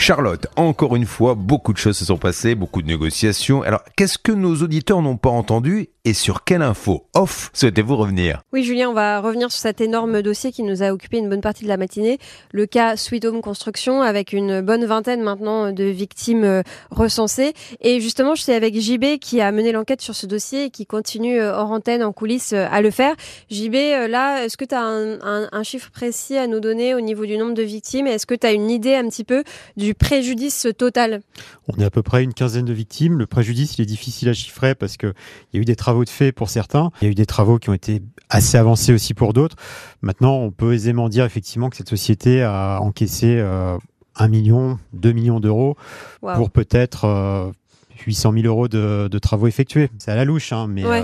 [0.00, 3.62] Charlotte, encore une fois, beaucoup de choses se sont passées, beaucoup de négociations.
[3.62, 8.40] Alors, qu'est-ce que nos auditeurs n'ont pas entendu et sur quelle info off souhaitez-vous revenir?
[8.52, 11.42] Oui, Julien, on va revenir sur cet énorme dossier qui nous a occupé une bonne
[11.42, 12.18] partie de la matinée,
[12.52, 17.52] le cas Sweet Home Construction, avec une bonne vingtaine maintenant de victimes euh, recensées.
[17.82, 20.86] Et justement, je suis avec JB qui a mené l'enquête sur ce dossier et qui
[20.86, 23.14] continue euh, hors antenne, en coulisses, euh, à le faire.
[23.50, 23.74] JB,
[24.08, 27.36] là, est-ce que tu as un, un, chiffre précis à nous donner au niveau du
[27.36, 28.06] nombre de victimes?
[28.06, 29.44] Est-ce que tu as une idée un petit peu
[29.76, 31.22] du préjudice total
[31.68, 33.18] On est à peu près une quinzaine de victimes.
[33.18, 35.12] Le préjudice, il est difficile à chiffrer parce qu'il
[35.52, 36.90] y a eu des travaux de fait pour certains.
[37.00, 39.56] Il y a eu des travaux qui ont été assez avancés aussi pour d'autres.
[40.02, 43.76] Maintenant, on peut aisément dire effectivement que cette société a encaissé euh,
[44.16, 45.76] 1 million, 2 millions d'euros
[46.20, 47.50] pour peut-être euh,
[48.06, 49.90] 800 000 euros de, travaux effectués.
[49.98, 51.02] C'est à la louche, hein, mais euh,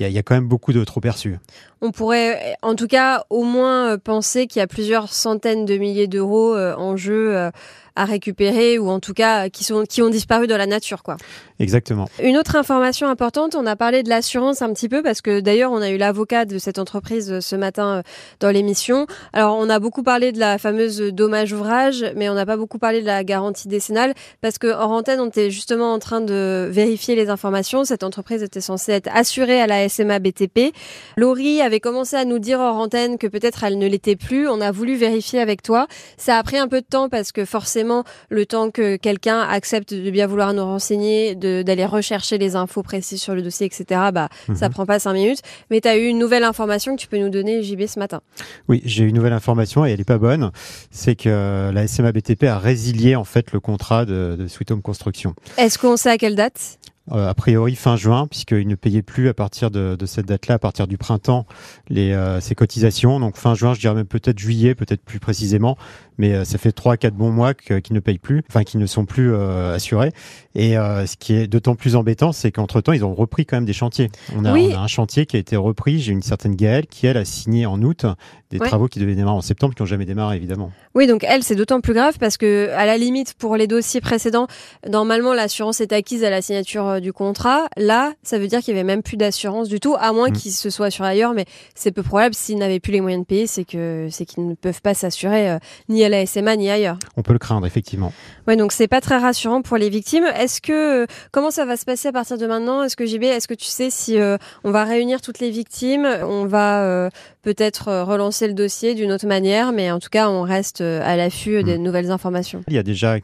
[0.00, 1.38] il y, a quand même beaucoup de trop perçus.
[1.80, 6.06] On pourrait, en tout cas, au moins penser qu'il y a plusieurs centaines de milliers
[6.06, 7.50] d'euros euh, en jeu euh,
[7.96, 11.02] à récupérer ou en tout cas qui, sont, qui ont disparu dans la nature.
[11.02, 11.16] quoi.
[11.58, 12.08] Exactement.
[12.22, 15.72] Une autre information importante, on a parlé de l'assurance un petit peu parce que d'ailleurs
[15.72, 18.02] on a eu l'avocat de cette entreprise ce matin
[18.40, 19.06] dans l'émission.
[19.32, 22.78] Alors on a beaucoup parlé de la fameuse dommage ouvrage, mais on n'a pas beaucoup
[22.78, 26.68] parlé de la garantie décennale parce que hors antenne on était justement en train de
[26.70, 27.84] vérifier les informations.
[27.84, 30.72] Cette entreprise était censée être assurée à la SMA BTP.
[31.16, 34.48] Laurie avait commencé à nous dire hors antenne que peut-être elle ne l'était plus.
[34.48, 35.86] On a voulu vérifier avec toi.
[36.16, 39.94] Ça a pris un peu de temps parce que forcément, le temps que quelqu'un accepte
[39.94, 44.28] de bien vouloir nous renseigner, d'aller rechercher les infos précises sur le dossier, etc., bah,
[44.48, 44.56] mhm.
[44.56, 45.40] ça prend pas cinq minutes.
[45.70, 48.20] Mais tu as eu une nouvelle information que tu peux nous donner, JB, ce matin.
[48.68, 50.50] Oui, j'ai eu une nouvelle information et elle est pas bonne.
[50.90, 54.82] C'est que la SMA BTP a résilié en fait le contrat de, de Sweet Home
[54.82, 55.34] Construction.
[55.58, 56.78] Est-ce qu'on sait à quelle date?
[57.10, 60.54] Euh, a priori fin juin, puisqu'ils ne payaient plus à partir de, de cette date-là,
[60.54, 61.46] à partir du printemps,
[61.88, 63.18] les, euh, ces cotisations.
[63.18, 65.76] Donc fin juin, je dirais même peut-être juillet, peut-être plus précisément,
[66.16, 68.86] mais euh, ça fait trois, quatre bons mois qu'ils ne payent plus, enfin qu'ils ne
[68.86, 70.12] sont plus assurés.
[70.54, 73.72] Et ce qui est d'autant plus embêtant, c'est qu'entre-temps, ils ont repris quand même des
[73.72, 74.10] chantiers.
[74.36, 75.98] On a, on a un chantier qui a été repris.
[75.98, 78.04] J'ai une certaine Gaëlle qui, elle, a signé en août
[78.50, 80.70] des travaux qui devaient démarrer en septembre, qui n'ont jamais démarré, évidemment.
[80.94, 84.02] Oui, donc elle, c'est d'autant plus grave parce que, à la limite, pour les dossiers
[84.02, 84.46] précédents,
[84.88, 87.66] normalement, l'assurance est acquise à la signature euh, du contrat.
[87.76, 90.32] Là, ça veut dire qu'il y avait même plus d'assurance du tout, à moins mm.
[90.32, 91.44] qu'ils se soient sur ailleurs, mais
[91.74, 92.34] c'est peu probable.
[92.34, 95.50] S'ils n'avaient plus les moyens de payer, c'est que c'est qu'ils ne peuvent pas s'assurer
[95.50, 95.58] euh,
[95.88, 96.98] ni à la SMA ni ailleurs.
[97.16, 98.12] On peut le craindre, effectivement.
[98.46, 100.24] Ouais, donc c'est pas très rassurant pour les victimes.
[100.24, 102.82] Est-ce que euh, comment ça va se passer à partir de maintenant?
[102.82, 104.18] Est-ce que JB, est-ce que tu sais si
[104.64, 106.06] on va réunir toutes les victimes?
[106.22, 107.10] On va
[107.42, 111.62] peut-être relancer le dossier d'une autre manière, mais en tout cas, on reste à l'affût
[111.62, 111.82] des mm.
[111.82, 112.62] nouvelles informations.
[112.68, 113.18] Il y a déjà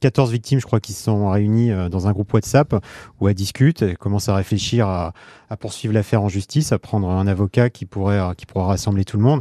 [0.00, 2.74] 14 victimes, je crois, qui se sont réunies euh, dans un groupe WhatsApp
[3.20, 5.12] où elles discutent, elles commencent à réfléchir à,
[5.60, 9.22] poursuivre l'affaire en justice, à prendre un avocat qui pourrait, qui pourra rassembler tout le
[9.22, 9.40] monde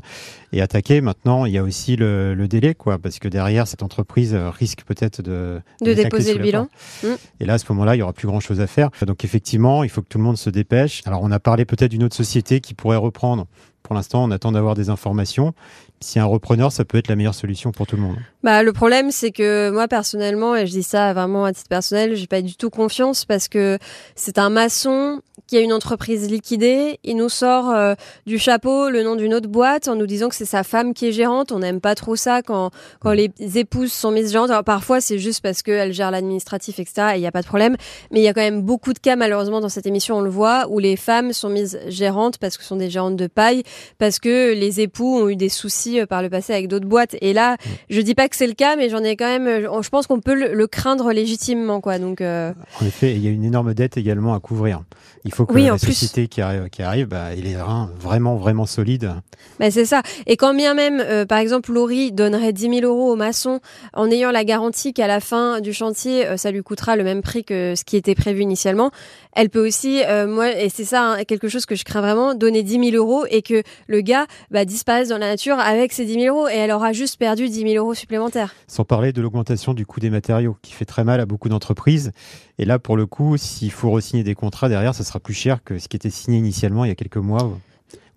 [0.54, 1.02] et attaquer.
[1.02, 5.22] Maintenant, il y a aussi le, délai, quoi, parce que derrière, cette entreprise risque peut-être
[5.22, 6.70] de, de, déposer le bilan.
[7.04, 7.08] Mmh.
[7.42, 8.90] Et là, à ce moment-là, il y aura plus grand chose à faire.
[9.06, 11.02] Donc, effectivement, il faut que tout le monde se dépêche.
[11.06, 13.48] Alors, on a parlé peut-être d'une autre société qui pourrait reprendre.
[13.88, 15.54] Pour l'instant, on attend d'avoir des informations
[16.00, 18.18] si un repreneur, ça peut être la meilleure solution pour tout le monde.
[18.44, 22.16] Bah, le problème, c'est que moi, personnellement, et je dis ça vraiment à titre personnel,
[22.16, 23.80] j'ai pas du tout confiance parce que
[24.16, 27.00] c'est un maçon qui a une entreprise liquidée.
[27.04, 27.96] Il nous sort euh,
[28.26, 31.08] du chapeau le nom d'une autre boîte en nous disant que c'est sa femme qui
[31.08, 31.52] est gérante.
[31.52, 34.50] On n'aime pas trop ça quand, quand les épouses sont mises gérantes.
[34.50, 37.14] Alors, parfois, c'est juste parce qu'elles gèrent l'administratif, etc.
[37.14, 37.78] Et il n'y a pas de problème.
[38.12, 40.30] Mais il y a quand même beaucoup de cas, malheureusement, dans cette émission, on le
[40.30, 43.64] voit, où les femmes sont mises gérantes parce que ce sont des gérantes de paille,
[43.98, 47.16] parce que les époux ont eu des soucis euh, par le passé avec d'autres boîtes.
[47.22, 47.58] Et là,
[47.90, 49.48] je dis pas que c'est le cas, mais j'en ai quand même.
[49.48, 52.00] Euh, je pense qu'on peut le, craindre légitimement, quoi.
[52.00, 52.22] Donc.
[52.22, 54.82] Euh, en effet, il y a une énorme dette également à couvrir.
[55.24, 58.36] Il faut que oui, la société qui arrive, qui arrive bah, ait les reins vraiment,
[58.36, 59.14] vraiment solides.
[59.60, 60.02] Bah, c'est ça.
[60.26, 63.60] Et quand bien même, par exemple, Laurie donnerait 10 000 euros au maçon
[63.94, 67.44] en ayant la garantie qu'à la fin du chantier, ça lui coûtera le même prix
[67.44, 68.92] que ce qui était prévu initialement,
[69.34, 72.64] elle peut aussi, moi, et c'est ça hein, quelque chose que je crains vraiment, donner
[72.64, 73.57] 10 000 euros et que
[73.88, 76.94] le gars bah, disparaisse dans la nature avec ces 10 000 euros et elle aura
[76.94, 78.54] juste perdu 10 000 euros supplémentaires.
[78.68, 82.12] Sans parler de l'augmentation du coût des matériaux qui fait très mal à beaucoup d'entreprises.
[82.60, 85.64] Et là, pour le coup, s'il faut re-signer des contrats derrière, ça sera plus cher
[85.64, 87.52] que ce qui était signé initialement il y a quelques mois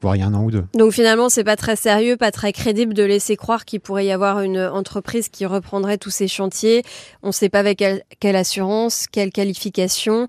[0.00, 0.64] voire il y a un an ou deux.
[0.74, 4.12] Donc finalement, c'est pas très sérieux, pas très crédible de laisser croire qu'il pourrait y
[4.12, 6.82] avoir une entreprise qui reprendrait tous ces chantiers.
[7.22, 7.84] On ne sait pas avec
[8.18, 10.28] quelle assurance, quelle qualification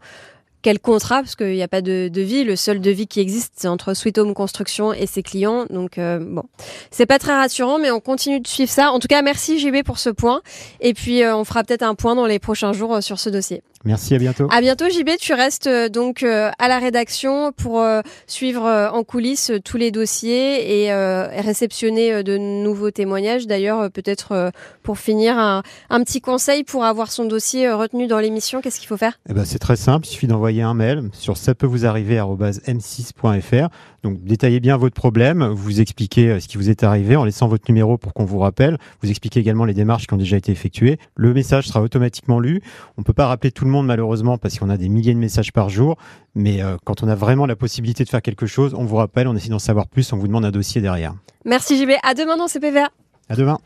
[0.62, 2.44] quel contrat parce qu'il n'y a pas de devis.
[2.44, 5.66] Le seul devis qui existe, c'est entre Sweet Home Construction et ses clients.
[5.70, 6.44] Donc euh, bon,
[6.92, 8.92] c'est pas très rassurant, mais on continue de suivre ça.
[8.92, 10.42] En tout cas, merci JB pour ce point.
[10.80, 13.30] Et puis euh, on fera peut-être un point dans les prochains jours euh, sur ce
[13.30, 13.64] dossier.
[13.84, 14.48] Merci, à bientôt.
[14.52, 15.10] À bientôt, JB.
[15.20, 18.62] Tu restes euh, donc euh, à la rédaction pour euh, suivre
[18.94, 20.94] en coulisses tous les dossiers et
[21.42, 23.48] réceptionner de nouveaux témoignages.
[23.48, 24.52] D'ailleurs, peut-être
[24.84, 25.64] pour finir, un,
[26.04, 28.62] petit conseil pour avoir son dossier retenu dans l'émission.
[28.62, 29.20] Qu'est-ce qu'il faut faire?
[29.30, 30.06] Eh ben, C'est très simple.
[30.06, 33.70] Il suffit d'envoyer un mail sur ça peut vous arriver m6.fr.
[34.04, 35.44] Donc, détaillez bien votre problème.
[35.44, 38.78] Vous expliquez ce qui vous est arrivé en laissant votre numéro pour qu'on vous rappelle.
[39.02, 40.98] Vous expliquez également les démarches qui ont déjà été effectuées.
[41.16, 42.62] Le message sera automatiquement lu.
[42.98, 45.52] On peut pas rappeler tout le monde malheureusement parce qu'on a des milliers de messages
[45.52, 45.98] par jour.
[46.36, 49.28] Mais euh, quand on a vraiment la possibilité de faire quelque chose, on vous rappelle,
[49.28, 51.16] on essaie d'en savoir plus, on vous demande un dossier derrière.
[51.46, 51.92] Merci JB.
[52.04, 52.90] À demain dans CPVA.
[53.30, 53.58] À demain.